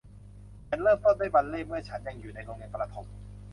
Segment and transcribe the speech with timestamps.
[0.67, 3.05] ฉันเริ่มต้นด้วยบัลเล่ต์เมื่อฉันยังอยู่ในโรงเรียนประถม